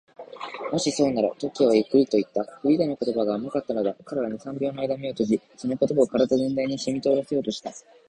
[0.73, 2.43] 「もしそうなら」と、Ｋ はゆっくりといった。
[2.43, 3.95] フリーダの言葉が甘かったのだ。
[4.03, 7.71] 彼は二、三秒のあいだ眼を閉じ、その言葉を身体全体にしみとおらせようとした。